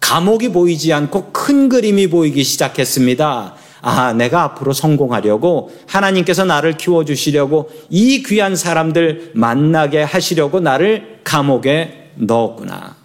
감옥이 0.00 0.50
보이지 0.50 0.92
않고 0.92 1.32
큰 1.32 1.68
그림이 1.68 2.08
보이기 2.08 2.44
시작했습니다. 2.44 3.54
아, 3.82 4.12
내가 4.12 4.44
앞으로 4.44 4.72
성공하려고 4.72 5.72
하나님께서 5.86 6.44
나를 6.44 6.76
키워주시려고 6.76 7.70
이 7.90 8.22
귀한 8.22 8.54
사람들 8.54 9.32
만나게 9.34 10.02
하시려고 10.02 10.60
나를 10.60 11.20
감옥에 11.24 12.10
넣었구나. 12.14 12.96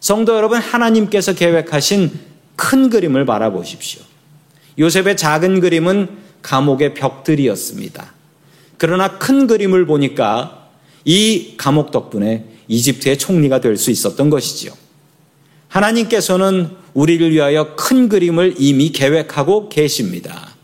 성도 0.00 0.34
여러분, 0.34 0.58
하나님께서 0.58 1.34
계획하신 1.34 2.10
큰 2.56 2.88
그림을 2.88 3.26
바라보십시오. 3.26 4.02
요셉의 4.78 5.16
작은 5.18 5.60
그림은 5.60 6.08
감옥의 6.40 6.94
벽들이었습니다. 6.94 8.14
그러나 8.78 9.18
큰 9.18 9.46
그림을 9.46 9.84
보니까 9.86 10.68
이 11.04 11.54
감옥 11.56 11.90
덕분에 11.90 12.44
이집트의 12.68 13.18
총리가 13.18 13.60
될 13.60 13.76
수 13.76 13.90
있었던 13.90 14.30
것이지요. 14.30 14.72
하나님께서는 15.68 16.70
우리를 16.96 17.30
위하여 17.30 17.74
큰 17.76 18.08
그림을 18.08 18.54
이미 18.58 18.88
계획하고 18.88 19.68
계십니다. 19.68 20.54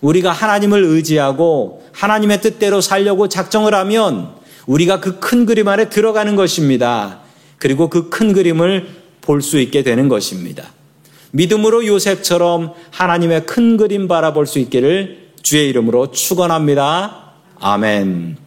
우리가 0.00 0.32
하나님을 0.32 0.82
의지하고 0.82 1.84
하나님의 1.92 2.40
뜻대로 2.40 2.80
살려고 2.80 3.28
작정을 3.28 3.74
하면 3.74 4.30
우리가 4.66 5.00
그 5.00 5.20
큰 5.20 5.44
그림 5.44 5.68
안에 5.68 5.90
들어가는 5.90 6.34
것입니다. 6.34 7.20
그리고 7.58 7.90
그 7.90 8.08
큰 8.08 8.32
그림을 8.32 8.88
볼 9.20 9.42
수 9.42 9.60
있게 9.60 9.82
되는 9.82 10.08
것입니다. 10.08 10.72
믿음으로 11.32 11.86
요셉처럼 11.86 12.72
하나님의 12.90 13.44
큰 13.44 13.76
그림 13.76 14.08
바라볼 14.08 14.46
수 14.46 14.58
있기를 14.60 15.32
주의 15.42 15.68
이름으로 15.68 16.10
축원합니다. 16.10 17.32
아멘. 17.60 18.38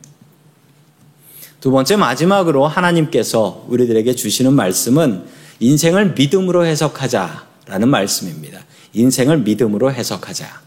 두 1.61 1.69
번째 1.71 1.95
마지막으로 1.95 2.65
하나님께서 2.67 3.65
우리들에게 3.69 4.15
주시는 4.15 4.53
말씀은 4.53 5.44
인생을 5.59 6.13
믿음으로 6.13 6.65
해석하자라는 6.65 7.88
말씀입니다. 7.88 8.59
인생을 8.93 9.39
믿음으로 9.39 9.91
해석하자. 9.93 10.62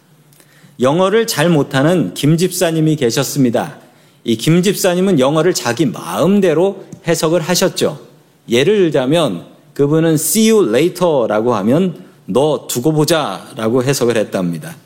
영어를 0.80 1.26
잘 1.26 1.48
못하는 1.48 2.14
김 2.14 2.36
집사님이 2.36 2.96
계셨습니다. 2.96 3.78
이 4.24 4.36
김 4.36 4.62
집사님은 4.62 5.18
영어를 5.20 5.54
자기 5.54 5.86
마음대로 5.86 6.84
해석을 7.06 7.40
하셨죠. 7.40 8.00
예를 8.48 8.78
들자면 8.78 9.46
그분은 9.74 10.14
see 10.14 10.50
you 10.50 10.68
later라고 10.68 11.54
하면 11.56 12.04
너 12.26 12.66
두고 12.68 12.92
보자라고 12.92 13.82
해석을 13.84 14.16
했답니다. 14.16 14.76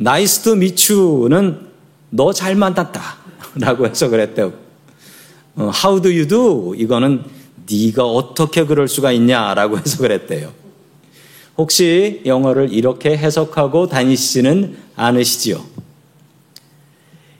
nice 0.00 0.42
to 0.42 0.52
meet 0.54 0.92
you는 0.92 1.68
너 2.10 2.32
잘 2.32 2.54
만났다라고 2.54 3.86
해석을 3.86 4.20
했대요. 4.20 4.52
어, 5.56 5.70
How 5.72 6.00
do 6.02 6.10
you 6.10 6.26
do? 6.26 6.74
이거는 6.76 7.22
네가 7.70 8.04
어떻게 8.04 8.64
그럴 8.64 8.88
수가 8.88 9.12
있냐라고 9.12 9.78
해석을 9.84 10.12
했대요. 10.12 10.52
혹시 11.56 12.22
영어를 12.26 12.72
이렇게 12.72 13.16
해석하고 13.16 13.88
다니시지는 13.88 14.76
않으시지요? 14.96 15.64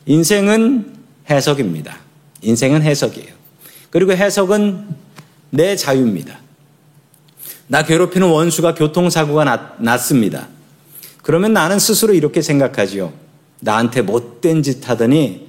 인생은 0.06 0.94
해석입니다. 1.28 1.96
인생은 2.42 2.82
해석이에요. 2.82 3.32
그리고 3.90 4.12
해석은 4.12 4.86
내 5.50 5.76
자유입니다. 5.76 6.38
나 7.66 7.82
괴롭히는 7.82 8.28
원수가 8.28 8.74
교통사고가 8.74 9.44
났, 9.44 9.82
났습니다. 9.82 10.48
그러면 11.22 11.52
나는 11.52 11.78
스스로 11.78 12.12
이렇게 12.12 12.42
생각하지요. 12.42 13.12
나한테 13.60 14.02
못된 14.02 14.62
짓 14.62 14.88
하더니 14.88 15.48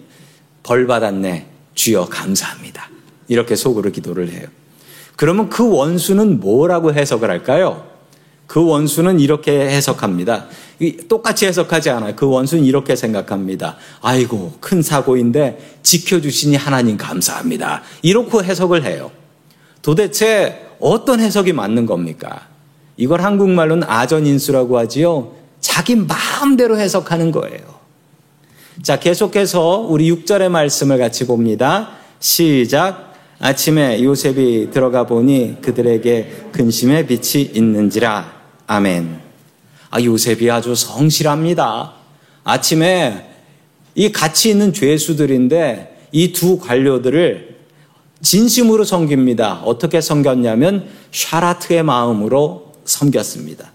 벌 0.63 0.87
받았네. 0.87 1.47
주여 1.75 2.05
감사합니다. 2.05 2.89
이렇게 3.27 3.55
속으로 3.55 3.91
기도를 3.91 4.31
해요. 4.31 4.47
그러면 5.15 5.49
그 5.49 5.69
원수는 5.69 6.39
뭐라고 6.39 6.93
해석을 6.93 7.29
할까요? 7.29 7.85
그 8.47 8.63
원수는 8.63 9.19
이렇게 9.19 9.51
해석합니다. 9.51 10.47
똑같이 11.07 11.45
해석하지 11.45 11.89
않아요. 11.89 12.15
그 12.15 12.27
원수는 12.27 12.63
이렇게 12.63 12.95
생각합니다. 12.95 13.77
아이고, 14.01 14.53
큰 14.59 14.81
사고인데 14.81 15.77
지켜주시니 15.81 16.55
하나님 16.55 16.97
감사합니다. 16.97 17.81
이렇게 18.01 18.39
해석을 18.39 18.83
해요. 18.83 19.11
도대체 19.81 20.67
어떤 20.79 21.19
해석이 21.19 21.53
맞는 21.53 21.85
겁니까? 21.85 22.47
이걸 22.97 23.21
한국말로는 23.21 23.87
아전인수라고 23.87 24.77
하지요. 24.77 25.31
자기 25.59 25.95
마음대로 25.95 26.77
해석하는 26.77 27.31
거예요. 27.31 27.75
자, 28.83 28.99
계속해서 28.99 29.87
우리 29.89 30.11
6절의 30.11 30.49
말씀을 30.49 30.97
같이 30.97 31.25
봅니다. 31.25 31.89
시작. 32.19 33.14
아침에 33.39 34.01
요셉이 34.03 34.69
들어가 34.71 35.05
보니 35.05 35.57
그들에게 35.61 36.49
근심의 36.51 37.07
빛이 37.07 37.43
있는지라. 37.53 38.33
아멘. 38.67 39.19
아, 39.89 40.01
요셉이 40.01 40.49
아주 40.49 40.73
성실합니다. 40.73 41.93
아침에 42.43 43.29
이 43.95 44.11
같이 44.11 44.49
있는 44.49 44.73
죄수들인데 44.73 46.07
이 46.11 46.31
두 46.31 46.57
관료들을 46.59 47.55
진심으로 48.21 48.83
섬깁니다. 48.85 49.61
어떻게 49.65 49.99
섬겼냐면 50.01 50.87
샤라트의 51.11 51.83
마음으로 51.83 52.71
섬겼습니다. 52.85 53.71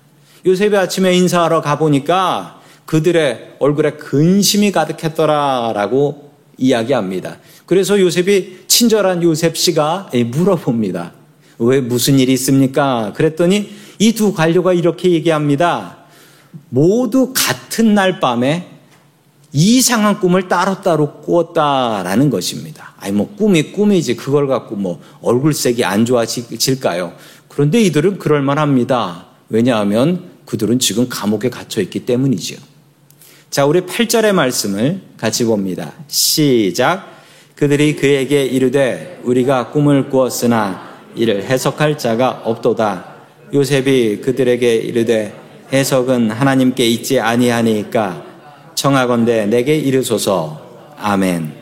요셉이 0.47 0.77
아침에 0.77 1.15
인사하러 1.15 1.61
가보니까 1.61 2.61
그들의 2.87 3.57
얼굴에 3.59 3.93
근심이 3.93 4.73
가득했더라라고 4.73 6.30
이야기합니다. 6.61 7.39
그래서 7.67 7.99
요셉이 7.99 8.61
친절한 8.69 9.23
요셉 9.25 9.57
씨가 9.57 10.11
물어봅니다. 10.27 11.15
왜 11.59 11.81
무슨 11.81 12.19
일이 12.21 12.33
있습니까? 12.35 13.13
그랬더니 13.17 13.71
이 13.99 14.13
두 14.13 14.33
관료가 14.33 14.73
이렇게 14.73 15.11
얘기합니다. 15.11 15.99
모두 16.69 17.33
같은 17.35 17.95
날 17.95 18.21
밤에 18.21 18.69
이상한 19.53 20.21
꿈을 20.21 20.49
따로따로 20.49 21.21
꾸었다라는 21.21 22.31
것입니다. 22.31 22.95
아니, 22.99 23.13
뭐, 23.13 23.35
꿈이 23.37 23.73
꿈이지. 23.73 24.17
그걸 24.17 24.47
갖고 24.47 24.77
뭐, 24.77 25.01
얼굴색이 25.23 25.85
안 25.85 26.05
좋아질까요? 26.05 27.13
그런데 27.49 27.81
이들은 27.83 28.19
그럴만 28.19 28.59
합니다. 28.59 29.27
왜냐하면 29.49 30.31
그들은 30.47 30.79
지금 30.79 31.09
감옥에 31.09 31.51
갇혀 31.51 31.81
있기 31.83 32.07
때문이지요. 32.07 32.59
자, 33.51 33.67
우리 33.67 33.81
8절의 33.81 34.33
말씀을 34.33 35.01
같이 35.17 35.45
봅니다. 35.45 35.93
시작. 36.07 37.05
그들이 37.57 37.97
그에게 37.97 38.45
이르되 38.45 39.21
우리가 39.25 39.73
꿈을 39.73 40.09
꾸었으나 40.09 40.89
이를 41.17 41.43
해석할 41.43 41.99
자가 41.99 42.43
없도다. 42.45 43.07
요셉이 43.53 44.21
그들에게 44.21 44.77
이르되 44.77 45.35
해석은 45.73 46.31
하나님께 46.31 46.87
있지 46.87 47.19
아니하니까 47.19 48.25
청하건대 48.77 49.47
내게 49.47 49.77
이르소서. 49.77 50.95
아멘. 50.97 51.53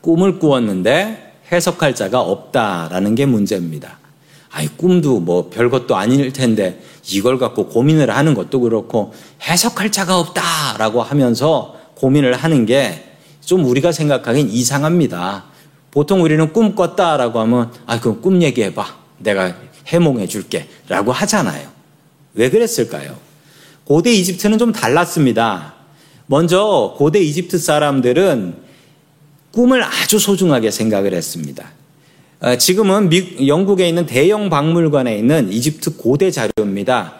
꿈을 0.00 0.38
꾸었는데 0.38 1.40
해석할 1.50 1.96
자가 1.96 2.20
없다라는 2.20 3.16
게 3.16 3.26
문제입니다. 3.26 3.98
아이, 4.58 4.68
꿈도 4.68 5.20
뭐 5.20 5.50
별것도 5.50 5.96
아닐 5.96 6.32
텐데 6.32 6.80
이걸 7.10 7.38
갖고 7.38 7.66
고민을 7.66 8.10
하는 8.10 8.34
것도 8.34 8.60
그렇고 8.60 9.12
해석할 9.42 9.92
자가 9.92 10.18
없다라고 10.18 11.02
하면서 11.02 11.76
고민을 11.94 12.34
하는 12.34 12.66
게 12.66 13.08
좀 13.48 13.64
우리가 13.64 13.92
생각하기엔 13.92 14.50
이상합니다. 14.50 15.44
보통 15.90 16.22
우리는 16.22 16.52
꿈 16.52 16.74
꿨다라고 16.74 17.40
하면 17.40 17.72
아 17.86 17.98
그럼 17.98 18.20
꿈 18.20 18.42
얘기해 18.42 18.74
봐. 18.74 18.98
내가 19.16 19.56
해몽해 19.86 20.26
줄게. 20.26 20.68
라고 20.86 21.12
하잖아요. 21.12 21.66
왜 22.34 22.50
그랬을까요? 22.50 23.16
고대 23.84 24.12
이집트는 24.12 24.58
좀 24.58 24.72
달랐습니다. 24.72 25.76
먼저 26.26 26.94
고대 26.98 27.20
이집트 27.20 27.56
사람들은 27.56 28.54
꿈을 29.52 29.82
아주 29.82 30.18
소중하게 30.18 30.70
생각을 30.70 31.14
했습니다. 31.14 31.70
아, 32.40 32.56
지금은 32.56 33.10
영국에 33.46 33.88
있는 33.88 34.06
대형 34.06 34.48
박물관에 34.48 35.18
있는 35.18 35.52
이집트 35.52 35.96
고대 35.96 36.30
자료입니다. 36.30 37.14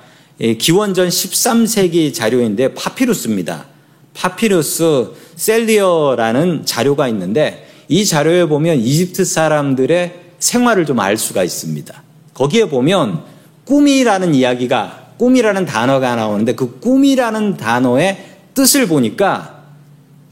기원전 0.59 1.09
13세기 1.09 2.15
자료인데 2.15 2.75
파피루스입니다. 2.75 3.67
파피루스 4.15 5.09
셀리어라는 5.35 6.65
자료가 6.65 7.09
있는데 7.09 7.69
이 7.89 8.05
자료에 8.07 8.47
보면 8.47 8.79
이집트 8.79 9.25
사람들의 9.25 10.15
생활을 10.39 10.87
좀 10.87 11.01
알 11.01 11.17
수가 11.17 11.43
있습니다. 11.43 12.03
거기에 12.35 12.67
보면 12.67 13.23
꿈이라는 13.65 14.35
이야기가 14.37 15.15
꿈이라는 15.19 15.67
단어가 15.67 16.15
나오는데 16.15 16.55
그 16.55 16.79
꿈이라는 16.79 17.57
단어의 17.57 18.25
뜻을 18.55 18.87
보니까 18.87 19.65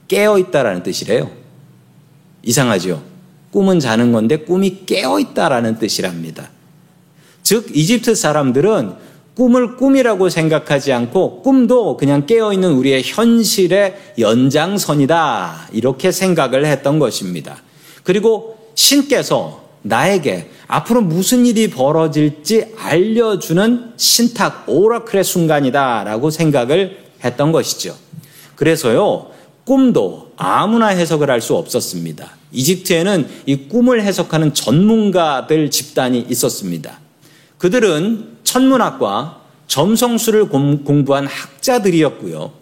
깨어 0.06 0.38
있다라는 0.38 0.84
뜻이래요. 0.84 1.28
이상하죠? 2.44 3.15
꿈은 3.56 3.80
자는 3.80 4.12
건데 4.12 4.36
꿈이 4.36 4.84
깨어 4.84 5.18
있다라는 5.18 5.78
뜻이랍니다. 5.78 6.50
즉 7.42 7.74
이집트 7.74 8.14
사람들은 8.14 8.92
꿈을 9.34 9.76
꿈이라고 9.76 10.28
생각하지 10.28 10.92
않고 10.92 11.40
꿈도 11.40 11.96
그냥 11.96 12.26
깨어있는 12.26 12.72
우리의 12.72 13.02
현실의 13.02 14.12
연장선이다. 14.18 15.70
이렇게 15.72 16.12
생각을 16.12 16.66
했던 16.66 16.98
것입니다. 16.98 17.62
그리고 18.02 18.58
신께서 18.74 19.64
나에게 19.80 20.50
앞으로 20.66 21.00
무슨 21.00 21.46
일이 21.46 21.70
벌어질지 21.70 22.74
알려주는 22.76 23.92
신탁, 23.96 24.64
오라클의 24.66 25.24
순간이다. 25.24 26.04
라고 26.04 26.28
생각을 26.28 26.98
했던 27.24 27.52
것이죠. 27.52 27.96
그래서요, 28.54 29.30
꿈도 29.66 30.30
아무나 30.36 30.86
해석을 30.86 31.28
할 31.28 31.40
수 31.40 31.56
없었습니다. 31.56 32.30
이집트에는 32.52 33.28
이 33.46 33.56
꿈을 33.68 34.00
해석하는 34.00 34.54
전문가들 34.54 35.70
집단이 35.70 36.24
있었습니다. 36.30 37.00
그들은 37.58 38.36
천문학과 38.44 39.40
점성술을 39.66 40.48
공부한 40.48 41.26
학자들이었고요. 41.26 42.52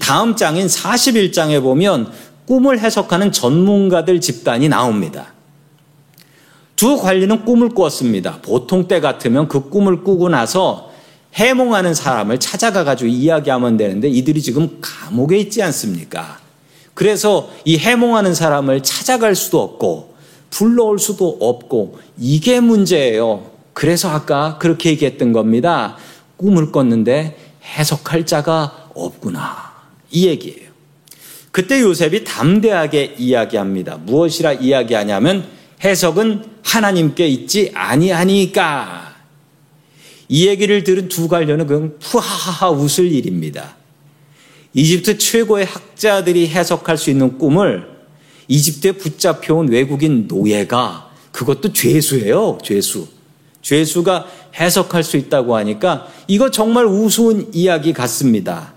다음 0.00 0.34
장인 0.34 0.66
41장에 0.66 1.62
보면 1.62 2.10
꿈을 2.46 2.80
해석하는 2.80 3.30
전문가들 3.30 4.20
집단이 4.20 4.68
나옵니다. 4.68 5.32
두 6.74 6.98
관리는 6.98 7.44
꿈을 7.44 7.68
꾸었습니다. 7.68 8.40
보통 8.42 8.88
때 8.88 9.00
같으면 9.00 9.46
그 9.46 9.70
꿈을 9.70 10.02
꾸고 10.02 10.28
나서 10.30 10.90
해몽하는 11.34 11.94
사람을 11.94 12.38
찾아가 12.38 12.84
가지고 12.84 13.08
이야기하면 13.08 13.76
되는데 13.76 14.08
이들이 14.08 14.40
지금 14.40 14.78
감옥에 14.80 15.38
있지 15.38 15.62
않습니까? 15.62 16.38
그래서 16.94 17.50
이 17.64 17.76
해몽하는 17.76 18.34
사람을 18.34 18.82
찾아갈 18.82 19.34
수도 19.34 19.60
없고 19.60 20.14
불러올 20.50 21.00
수도 21.00 21.36
없고 21.40 21.98
이게 22.18 22.60
문제예요. 22.60 23.50
그래서 23.72 24.08
아까 24.10 24.58
그렇게 24.58 24.90
얘기했던 24.90 25.32
겁니다. 25.32 25.96
꿈을 26.36 26.70
꿨는데 26.70 27.36
해석할 27.64 28.24
자가 28.26 28.90
없구나. 28.94 29.72
이 30.12 30.28
얘기예요. 30.28 30.70
그때 31.50 31.80
요셉이 31.80 32.24
담대하게 32.24 33.16
이야기합니다. 33.18 33.96
무엇이라 33.96 34.54
이야기하냐면 34.54 35.44
해석은 35.82 36.44
하나님께 36.62 37.26
있지 37.26 37.72
아니하니까. 37.74 39.03
이 40.28 40.46
얘기를 40.48 40.84
들은 40.84 41.08
두 41.08 41.28
관료는 41.28 41.66
그냥 41.66 41.92
푸하하하 42.00 42.70
웃을 42.70 43.10
일입니다. 43.10 43.76
이집트 44.72 45.18
최고의 45.18 45.66
학자들이 45.66 46.48
해석할 46.48 46.98
수 46.98 47.10
있는 47.10 47.38
꿈을 47.38 47.86
이집트에 48.48 48.92
붙잡혀온 48.92 49.68
외국인 49.68 50.26
노예가 50.26 51.10
그것도 51.32 51.72
죄수예요, 51.72 52.58
죄수. 52.62 53.06
죄수가 53.62 54.26
해석할 54.60 55.02
수 55.02 55.16
있다고 55.16 55.56
하니까 55.56 56.08
이거 56.28 56.50
정말 56.50 56.86
우스운 56.86 57.48
이야기 57.54 57.92
같습니다. 57.92 58.74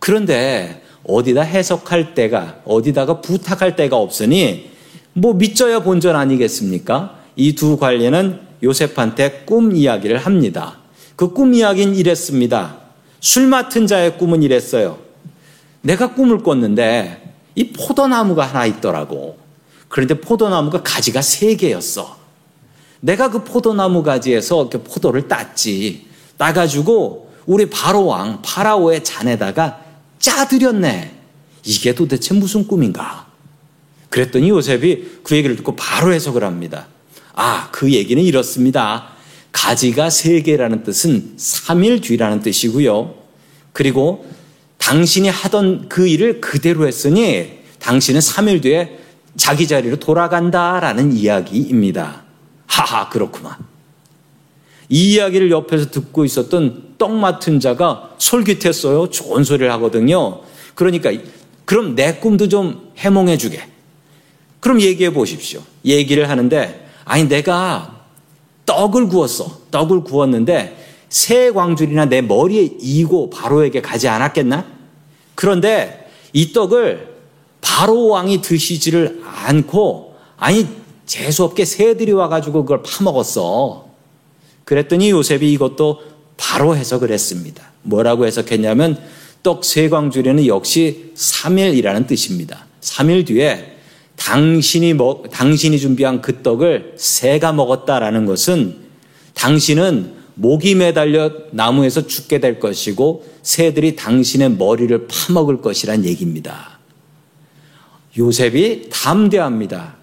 그런데 0.00 0.82
어디다 1.04 1.42
해석할 1.42 2.14
때가 2.14 2.62
어디다가 2.64 3.20
부탁할 3.20 3.76
때가 3.76 3.96
없으니 3.96 4.70
뭐 5.12 5.34
믿져야 5.34 5.80
본전 5.80 6.16
아니겠습니까? 6.16 7.16
이 7.36 7.54
두 7.54 7.76
관리는 7.78 8.47
요셉한테 8.62 9.44
꿈 9.46 9.74
이야기를 9.74 10.18
합니다. 10.18 10.78
그 11.16 11.32
꿈 11.32 11.54
이야기는 11.54 11.94
이랬습니다. 11.94 12.78
술 13.20 13.46
맡은 13.46 13.86
자의 13.86 14.16
꿈은 14.16 14.42
이랬어요. 14.42 14.98
내가 15.82 16.14
꿈을 16.14 16.42
꿨는데 16.42 17.34
이 17.54 17.72
포도나무가 17.72 18.44
하나 18.44 18.66
있더라고. 18.66 19.38
그런데 19.88 20.20
포도나무가 20.20 20.82
가지가 20.82 21.22
세 21.22 21.56
개였어. 21.56 22.16
내가 23.00 23.30
그 23.30 23.44
포도나무 23.44 24.02
가지에서 24.02 24.62
이렇게 24.62 24.78
포도를 24.78 25.28
땄지. 25.28 26.06
따가지고 26.36 27.32
우리 27.46 27.68
바로왕 27.70 28.42
파라오의 28.42 29.02
잔에다가 29.02 29.80
짜드렸네. 30.18 31.14
이게 31.64 31.94
도대체 31.94 32.34
무슨 32.34 32.66
꿈인가? 32.66 33.26
그랬더니 34.10 34.48
요셉이 34.50 35.20
그 35.22 35.36
얘기를 35.36 35.56
듣고 35.56 35.74
바로 35.76 36.12
해석을 36.12 36.44
합니다. 36.44 36.86
아, 37.40 37.68
그 37.70 37.92
얘기는 37.92 38.20
이렇습니다. 38.20 39.10
가지가 39.52 40.10
세 40.10 40.42
개라는 40.42 40.82
뜻은 40.82 41.36
3일 41.36 42.02
뒤라는 42.02 42.40
뜻이고요. 42.40 43.14
그리고 43.72 44.26
당신이 44.78 45.28
하던 45.28 45.88
그 45.88 46.08
일을 46.08 46.40
그대로 46.40 46.84
했으니 46.84 47.60
당신은 47.78 48.20
3일 48.20 48.60
뒤에 48.62 48.98
자기 49.36 49.68
자리로 49.68 50.00
돌아간다라는 50.00 51.12
이야기입니다. 51.12 52.24
하하, 52.66 53.08
그렇구만. 53.08 53.54
이 54.88 55.12
이야기를 55.12 55.52
옆에서 55.52 55.90
듣고 55.90 56.24
있었던 56.24 56.94
떡 56.98 57.14
맡은 57.14 57.60
자가 57.60 58.16
솔깃했어요. 58.18 59.10
좋은 59.10 59.44
소리를 59.44 59.70
하거든요. 59.74 60.40
그러니까, 60.74 61.12
그럼 61.64 61.94
내 61.94 62.14
꿈도 62.16 62.48
좀 62.48 62.90
해몽해 62.96 63.36
주게. 63.36 63.62
그럼 64.58 64.80
얘기해 64.80 65.12
보십시오. 65.12 65.62
얘기를 65.84 66.28
하는데, 66.28 66.87
아니, 67.08 67.26
내가 67.26 68.04
떡을 68.66 69.08
구웠어. 69.08 69.62
떡을 69.70 70.04
구웠는데, 70.04 70.76
새 71.08 71.50
광줄이나 71.50 72.04
내 72.04 72.20
머리에 72.20 72.70
이고 72.80 73.30
바로에게 73.30 73.80
가지 73.80 74.08
않았겠나? 74.08 74.66
그런데 75.34 76.10
이 76.34 76.52
떡을 76.52 77.16
바로 77.62 78.08
왕이 78.08 78.42
드시지를 78.42 79.22
않고, 79.24 80.16
아니, 80.36 80.68
재수없게 81.06 81.64
새들이 81.64 82.12
와가지고 82.12 82.64
그걸 82.64 82.82
파먹었어. 82.82 83.88
그랬더니 84.64 85.10
요셉이 85.10 85.50
이것도 85.54 86.02
바로 86.36 86.76
해석을 86.76 87.10
했습니다. 87.10 87.72
뭐라고 87.82 88.26
해석했냐면 88.26 89.02
떡 89.42 89.64
세광주리는 89.64 90.46
역시 90.46 91.12
3일이라는 91.16 92.06
뜻입니다. 92.06 92.66
3일 92.82 93.26
뒤에 93.26 93.77
당신이 94.18 94.94
먹, 94.94 95.30
당신이 95.30 95.78
준비한 95.78 96.20
그 96.20 96.42
떡을 96.42 96.94
새가 96.96 97.52
먹었다라는 97.52 98.26
것은 98.26 98.76
당신은 99.34 100.18
목이 100.34 100.74
매달려 100.74 101.32
나무에서 101.52 102.06
죽게 102.06 102.38
될 102.40 102.60
것이고 102.60 103.24
새들이 103.42 103.96
당신의 103.96 104.52
머리를 104.52 105.08
파먹을 105.08 105.60
것이란 105.62 106.04
얘기입니다. 106.04 106.78
요셉이 108.16 108.90
담대합니다. 108.90 109.96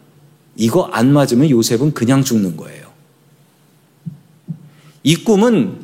이거 0.58 0.84
안 0.92 1.12
맞으면 1.12 1.50
요셉은 1.50 1.94
그냥 1.94 2.24
죽는 2.24 2.56
거예요. 2.58 2.86
이 5.04 5.16
꿈은 5.16 5.84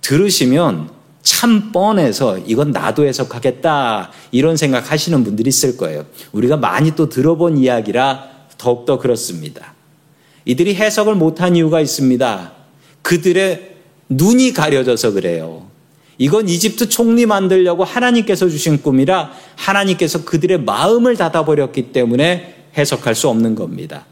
들으시면 0.00 0.90
참 1.28 1.72
뻔해서 1.72 2.38
이건 2.38 2.70
나도 2.70 3.04
해석하겠다 3.04 4.10
이런 4.30 4.56
생각 4.56 4.90
하시는 4.90 5.22
분들이 5.24 5.48
있을 5.48 5.76
거예요. 5.76 6.06
우리가 6.32 6.56
많이 6.56 6.96
또 6.96 7.10
들어본 7.10 7.58
이야기라 7.58 8.24
더욱더 8.56 8.98
그렇습니다. 8.98 9.74
이들이 10.46 10.74
해석을 10.74 11.16
못한 11.16 11.54
이유가 11.54 11.82
있습니다. 11.82 12.52
그들의 13.02 13.76
눈이 14.08 14.54
가려져서 14.54 15.12
그래요. 15.12 15.66
이건 16.16 16.48
이집트 16.48 16.88
총리 16.88 17.26
만들려고 17.26 17.84
하나님께서 17.84 18.48
주신 18.48 18.80
꿈이라 18.80 19.30
하나님께서 19.54 20.24
그들의 20.24 20.62
마음을 20.62 21.14
닫아버렸기 21.18 21.92
때문에 21.92 22.54
해석할 22.78 23.14
수 23.14 23.28
없는 23.28 23.54
겁니다. 23.54 24.06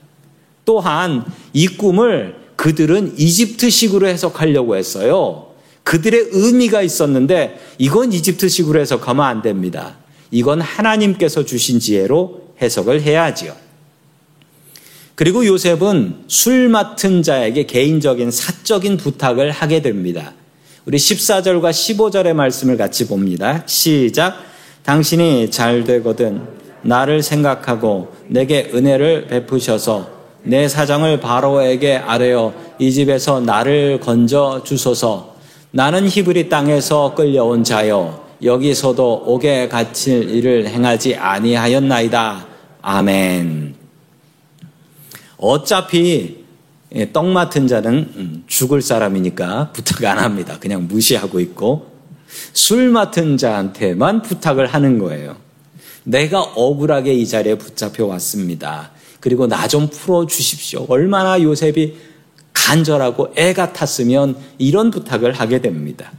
또한 0.66 1.24
이 1.54 1.66
꿈을 1.66 2.36
그들은 2.56 3.14
이집트식으로 3.16 4.06
해석하려고 4.06 4.76
했어요. 4.76 5.45
그들의 5.86 6.30
의미가 6.32 6.82
있었는데 6.82 7.60
이건 7.78 8.12
이집트식으로 8.12 8.80
해석하면 8.80 9.24
안 9.24 9.40
됩니다. 9.40 9.94
이건 10.32 10.60
하나님께서 10.60 11.44
주신 11.44 11.78
지혜로 11.78 12.54
해석을 12.60 13.02
해야지요. 13.02 13.54
그리고 15.14 15.46
요셉은 15.46 16.24
술 16.26 16.68
맡은 16.68 17.22
자에게 17.22 17.66
개인적인 17.66 18.32
사적인 18.32 18.96
부탁을 18.96 19.52
하게 19.52 19.80
됩니다. 19.80 20.32
우리 20.86 20.98
14절과 20.98 21.70
15절의 21.70 22.34
말씀을 22.34 22.76
같이 22.76 23.06
봅니다. 23.06 23.62
시작. 23.66 24.38
당신이 24.82 25.52
잘 25.52 25.84
되거든 25.84 26.42
나를 26.82 27.22
생각하고 27.22 28.12
내게 28.26 28.72
은혜를 28.74 29.28
베푸셔서 29.28 30.10
내 30.42 30.66
사정을 30.66 31.20
바로에게 31.20 31.96
아뢰어 31.96 32.52
이 32.80 32.90
집에서 32.90 33.38
나를 33.38 34.00
건져 34.00 34.62
주소서. 34.64 35.35
나는 35.70 36.08
히브리 36.08 36.48
땅에서 36.48 37.14
끌려온 37.14 37.64
자요 37.64 38.24
여기서도 38.42 39.24
옥에 39.26 39.68
갇힐 39.68 40.28
일을 40.28 40.68
행하지 40.68 41.16
아니하였나이다. 41.16 42.46
아멘. 42.82 43.74
어차피 45.38 46.44
떡 47.12 47.26
맡은 47.26 47.66
자는 47.66 48.10
음, 48.16 48.44
죽을 48.46 48.82
사람이니까 48.82 49.72
부탁 49.72 50.04
안 50.04 50.18
합니다. 50.18 50.58
그냥 50.60 50.86
무시하고 50.86 51.40
있고 51.40 51.90
술 52.52 52.90
맡은 52.90 53.36
자한테만 53.36 54.22
부탁을 54.22 54.66
하는 54.66 54.98
거예요. 54.98 55.36
내가 56.04 56.42
억울하게 56.42 57.14
이 57.14 57.26
자리에 57.26 57.56
붙잡혀 57.56 58.04
왔습니다. 58.06 58.90
그리고 59.20 59.46
나 59.46 59.66
좀 59.66 59.88
풀어 59.88 60.26
주십시오. 60.26 60.86
얼마나 60.88 61.42
요셉이 61.42 61.96
간절하고 62.66 63.32
애 63.36 63.52
같았으면 63.52 64.36
이런 64.58 64.90
부탁을 64.90 65.32
하게 65.32 65.60
됩니다. 65.60 66.12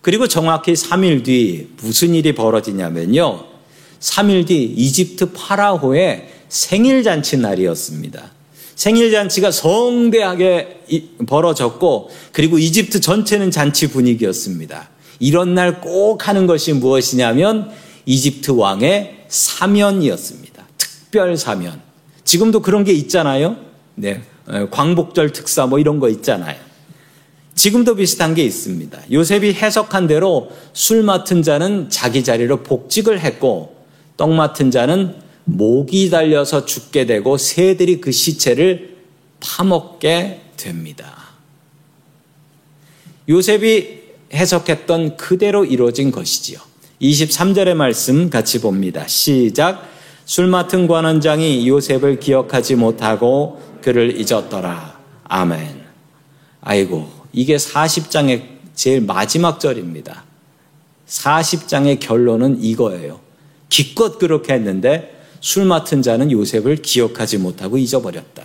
그리고 0.00 0.26
정확히 0.26 0.72
3일 0.72 1.22
뒤 1.22 1.68
무슨 1.82 2.14
일이 2.14 2.34
벌어지냐면요. 2.34 3.44
3일 4.00 4.46
뒤 4.46 4.64
이집트 4.64 5.32
파라호의 5.32 6.28
생일 6.48 7.02
잔치 7.02 7.36
날이었습니다. 7.36 8.32
생일 8.74 9.12
잔치가 9.12 9.50
성대하게 9.50 10.80
벌어졌고, 11.26 12.10
그리고 12.32 12.58
이집트 12.58 13.00
전체는 13.00 13.50
잔치 13.50 13.90
분위기였습니다. 13.90 14.88
이런 15.20 15.54
날 15.54 15.82
꼭 15.82 16.26
하는 16.26 16.46
것이 16.46 16.72
무엇이냐면 16.72 17.70
이집트 18.06 18.52
왕의 18.52 19.26
사면이었습니다. 19.28 20.66
특별 20.78 21.36
사면. 21.36 21.80
지금도 22.24 22.62
그런 22.62 22.82
게 22.82 22.92
있잖아요. 22.92 23.56
네. 23.94 24.22
광복절 24.70 25.32
특사 25.32 25.66
뭐 25.66 25.78
이런 25.78 26.00
거 26.00 26.08
있잖아요. 26.08 26.56
지금도 27.54 27.96
비슷한 27.96 28.34
게 28.34 28.42
있습니다. 28.44 28.98
요셉이 29.12 29.52
해석한 29.54 30.06
대로 30.06 30.50
술 30.72 31.02
맡은 31.02 31.42
자는 31.42 31.90
자기 31.90 32.24
자리로 32.24 32.62
복직을 32.62 33.20
했고 33.20 33.76
떡 34.16 34.30
맡은 34.30 34.70
자는 34.70 35.16
목이 35.44 36.10
달려서 36.10 36.64
죽게 36.64 37.06
되고 37.06 37.36
새들이 37.36 38.00
그 38.00 38.10
시체를 38.10 38.96
파먹게 39.40 40.40
됩니다. 40.56 41.22
요셉이 43.28 44.02
해석했던 44.32 45.16
그대로 45.16 45.64
이루어진 45.64 46.10
것이지요. 46.10 46.58
23절의 47.00 47.74
말씀 47.74 48.30
같이 48.30 48.60
봅니다. 48.60 49.06
시작. 49.06 49.88
술 50.24 50.46
맡은 50.46 50.86
관원장이 50.86 51.68
요셉을 51.68 52.20
기억하지 52.20 52.76
못하고 52.76 53.60
그를 53.82 54.18
잊었더라. 54.20 54.98
아멘. 55.24 55.82
아이고, 56.62 57.10
이게 57.32 57.56
40장의 57.56 58.42
제일 58.74 59.00
마지막 59.02 59.60
절입니다. 59.60 60.24
40장의 61.06 62.00
결론은 62.00 62.62
이거예요. 62.62 63.20
기껏 63.68 64.18
그렇게 64.18 64.54
했는데 64.54 65.22
술 65.40 65.64
맡은 65.64 66.02
자는 66.02 66.30
요셉을 66.30 66.76
기억하지 66.76 67.38
못하고 67.38 67.76
잊어버렸다. 67.76 68.42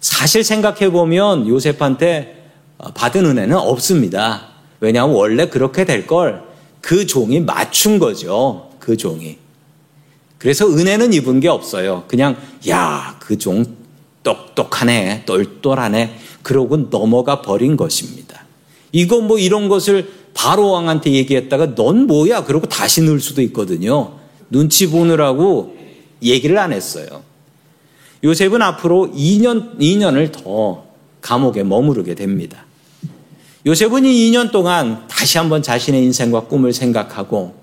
사실 0.00 0.42
생각해 0.44 0.90
보면 0.90 1.48
요셉한테 1.48 2.50
받은 2.94 3.24
은혜는 3.24 3.56
없습니다. 3.56 4.48
왜냐하면 4.80 5.14
원래 5.14 5.48
그렇게 5.48 5.84
될 5.84 6.06
걸 6.06 6.52
그 6.82 7.06
종이 7.06 7.38
맞춘 7.40 7.98
거죠. 8.00 8.72
그 8.80 8.96
종이. 8.96 9.38
그래서 10.38 10.68
은혜는 10.68 11.12
입은 11.12 11.38
게 11.38 11.48
없어요. 11.48 12.04
그냥 12.08 12.36
야, 12.68 13.16
그 13.20 13.38
종 13.38 13.64
똑똑하네, 14.22 15.24
똘똘하네. 15.26 16.18
그러고 16.42 16.76
넘어가 16.90 17.42
버린 17.42 17.76
것입니다. 17.76 18.44
이거 18.92 19.20
뭐 19.20 19.38
이런 19.38 19.68
것을 19.68 20.10
바로 20.34 20.70
왕한테 20.70 21.12
얘기했다가 21.12 21.74
넌 21.74 22.06
뭐야? 22.06 22.44
그러고 22.44 22.66
다시 22.66 23.02
넣을 23.02 23.20
수도 23.20 23.42
있거든요. 23.42 24.14
눈치 24.50 24.88
보느라고 24.88 25.76
얘기를 26.22 26.58
안 26.58 26.72
했어요. 26.72 27.22
요셉은 28.24 28.62
앞으로 28.62 29.10
2년, 29.14 29.78
2년을 29.78 30.30
더 30.32 30.84
감옥에 31.20 31.64
머무르게 31.64 32.14
됩니다. 32.14 32.64
요셉은 33.66 34.04
이 34.04 34.30
2년 34.30 34.50
동안 34.50 35.06
다시 35.08 35.38
한번 35.38 35.62
자신의 35.62 36.02
인생과 36.04 36.42
꿈을 36.42 36.72
생각하고 36.72 37.54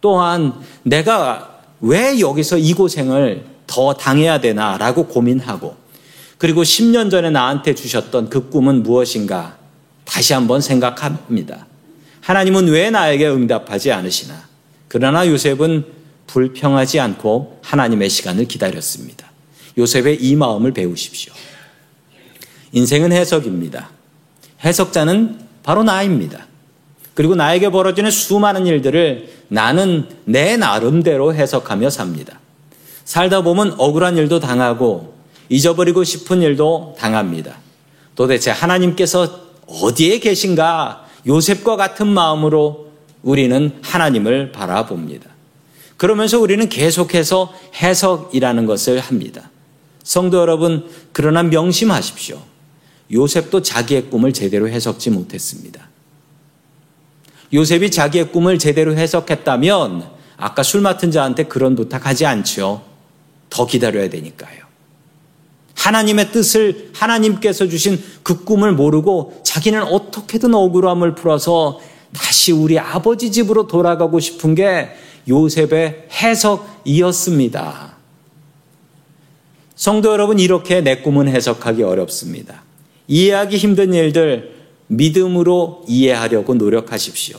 또한 0.00 0.54
내가 0.82 1.60
왜 1.80 2.20
여기서 2.20 2.58
이 2.58 2.74
고생을 2.74 3.44
더 3.66 3.94
당해야 3.94 4.40
되나라고 4.40 5.06
고민하고 5.06 5.76
그리고 6.38 6.62
10년 6.62 7.10
전에 7.10 7.30
나한테 7.30 7.74
주셨던 7.74 8.30
그 8.30 8.48
꿈은 8.48 8.84
무엇인가 8.84 9.58
다시 10.04 10.32
한번 10.32 10.60
생각합니다. 10.60 11.66
하나님은 12.20 12.68
왜 12.68 12.90
나에게 12.90 13.28
응답하지 13.28 13.92
않으시나? 13.92 14.48
그러나 14.86 15.26
요셉은 15.26 15.84
불평하지 16.26 17.00
않고 17.00 17.60
하나님의 17.62 18.08
시간을 18.08 18.46
기다렸습니다. 18.46 19.30
요셉의 19.76 20.22
이 20.22 20.36
마음을 20.36 20.72
배우십시오. 20.72 21.32
인생은 22.72 23.12
해석입니다. 23.12 23.90
해석자는 24.64 25.40
바로 25.62 25.82
나입니다. 25.82 26.46
그리고 27.14 27.34
나에게 27.34 27.70
벌어지는 27.70 28.10
수많은 28.10 28.66
일들을 28.66 29.28
나는 29.48 30.08
내 30.24 30.56
나름대로 30.56 31.34
해석하며 31.34 31.90
삽니다. 31.90 32.38
살다 33.04 33.42
보면 33.42 33.74
억울한 33.78 34.16
일도 34.16 34.38
당하고 34.38 35.17
잊어버리고 35.48 36.04
싶은 36.04 36.42
일도 36.42 36.96
당합니다. 36.98 37.58
도대체 38.14 38.50
하나님께서 38.50 39.48
어디에 39.66 40.18
계신가 40.18 41.06
요셉과 41.26 41.76
같은 41.76 42.06
마음으로 42.06 42.88
우리는 43.22 43.78
하나님을 43.82 44.52
바라봅니다. 44.52 45.28
그러면서 45.96 46.38
우리는 46.38 46.68
계속해서 46.68 47.52
해석이라는 47.74 48.66
것을 48.66 49.00
합니다. 49.00 49.50
성도 50.02 50.38
여러분, 50.38 50.88
그러나 51.12 51.42
명심하십시오. 51.42 52.40
요셉도 53.12 53.62
자기의 53.62 54.10
꿈을 54.10 54.32
제대로 54.32 54.68
해석지 54.68 55.10
못했습니다. 55.10 55.88
요셉이 57.52 57.90
자기의 57.90 58.30
꿈을 58.30 58.58
제대로 58.58 58.96
해석했다면 58.96 60.08
아까 60.36 60.62
술 60.62 60.82
맡은 60.82 61.10
자한테 61.10 61.44
그런 61.44 61.74
부탁하지 61.74 62.26
않죠. 62.26 62.82
더 63.50 63.66
기다려야 63.66 64.08
되니까요. 64.08 64.67
하나님의 65.78 66.32
뜻을 66.32 66.90
하나님께서 66.92 67.68
주신 67.68 68.02
그 68.22 68.44
꿈을 68.44 68.72
모르고 68.72 69.40
자기는 69.44 69.82
어떻게든 69.82 70.52
억울함을 70.52 71.14
풀어서 71.14 71.80
다시 72.12 72.52
우리 72.52 72.78
아버지 72.78 73.30
집으로 73.30 73.66
돌아가고 73.66 74.18
싶은 74.18 74.54
게 74.54 74.90
요셉의 75.28 76.08
해석이었습니다. 76.10 77.96
성도 79.76 80.10
여러분, 80.10 80.40
이렇게 80.40 80.80
내 80.80 80.96
꿈은 80.96 81.28
해석하기 81.28 81.84
어렵습니다. 81.84 82.64
이해하기 83.06 83.56
힘든 83.56 83.94
일들 83.94 84.56
믿음으로 84.88 85.84
이해하려고 85.86 86.54
노력하십시오. 86.54 87.38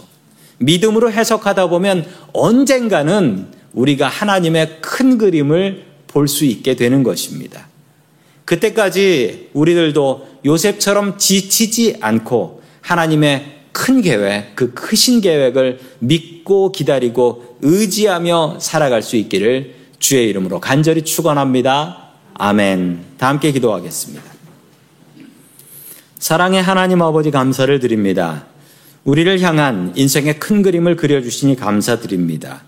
믿음으로 0.59 1.11
해석하다 1.11 1.67
보면 1.67 2.05
언젠가는 2.31 3.47
우리가 3.73 4.07
하나님의 4.07 4.77
큰 4.81 5.17
그림을 5.17 5.85
볼 6.07 6.27
수 6.27 6.45
있게 6.45 6.75
되는 6.75 7.03
것입니다. 7.03 7.68
그때까지 8.49 9.49
우리들도 9.53 10.27
요셉처럼 10.43 11.19
지치지 11.19 11.97
않고 12.01 12.63
하나님의 12.81 13.59
큰 13.71 14.01
계획, 14.01 14.55
그 14.55 14.73
크신 14.73 15.21
계획을 15.21 15.79
믿고 15.99 16.71
기다리고 16.71 17.57
의지하며 17.61 18.57
살아갈 18.59 19.03
수 19.03 19.17
있기를 19.17 19.75
주의 19.99 20.27
이름으로 20.29 20.59
간절히 20.59 21.03
축원합니다. 21.03 22.09
아멘. 22.33 23.01
다 23.19 23.27
함께 23.27 23.51
기도하겠습니다. 23.51 24.23
사랑의 26.17 26.63
하나님 26.63 27.03
아버지 27.03 27.29
감사를 27.29 27.79
드립니다. 27.79 28.47
우리를 29.03 29.39
향한 29.41 29.93
인생의 29.95 30.39
큰 30.39 30.63
그림을 30.63 30.95
그려주시니 30.95 31.55
감사드립니다. 31.55 32.63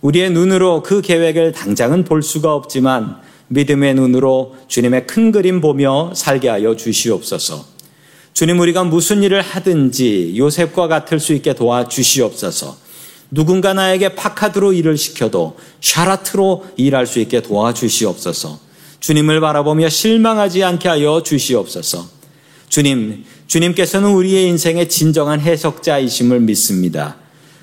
우리의 0.00 0.30
눈으로 0.30 0.82
그 0.82 1.02
계획을 1.02 1.52
당장은 1.52 2.04
볼 2.04 2.22
수가 2.22 2.54
없지만 2.54 3.20
믿음의 3.52 3.94
눈으로 3.94 4.56
주님의 4.66 5.06
큰 5.06 5.30
그림 5.30 5.60
보며 5.60 6.12
살게 6.14 6.48
하여 6.48 6.74
주시옵소서. 6.74 7.66
주님 8.32 8.58
우리가 8.60 8.84
무슨 8.84 9.22
일을 9.22 9.42
하든지 9.42 10.34
요셉과 10.38 10.88
같을 10.88 11.20
수 11.20 11.34
있게 11.34 11.54
도와 11.54 11.86
주시옵소서. 11.86 12.78
누군가 13.30 13.74
나에게 13.74 14.14
파카드로 14.14 14.72
일을 14.72 14.96
시켜도 14.96 15.56
샤라트로 15.80 16.66
일할 16.76 17.06
수 17.06 17.18
있게 17.20 17.42
도와 17.42 17.74
주시옵소서. 17.74 18.58
주님을 19.00 19.40
바라보며 19.40 19.88
실망하지 19.88 20.64
않게 20.64 20.88
하여 20.88 21.22
주시옵소서. 21.22 22.06
주님, 22.68 23.24
주님께서는 23.48 24.10
우리의 24.10 24.48
인생의 24.48 24.88
진정한 24.88 25.40
해석자이심을 25.40 26.40
믿습니다. 26.40 27.16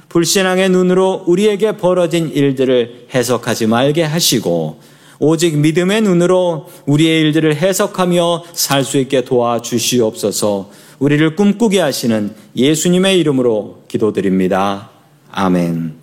불신앙의 0.09 0.69
눈으로 0.69 1.23
우리에게 1.25 1.77
벌어진 1.77 2.29
일들을 2.29 3.07
해석하지 3.13 3.67
말게 3.67 4.03
하시고 4.03 4.79
오직 5.19 5.57
믿음의 5.57 6.01
눈으로 6.01 6.67
우리의 6.85 7.21
일들을 7.21 7.55
해석하며 7.55 8.43
살 8.53 8.83
수 8.83 8.97
있게 8.97 9.23
도와주시옵소서 9.25 10.69
우리를 10.99 11.35
꿈꾸게 11.35 11.79
하시는 11.79 12.33
예수님의 12.55 13.19
이름으로 13.19 13.83
기도드립니다. 13.87 14.89
아멘. 15.31 15.99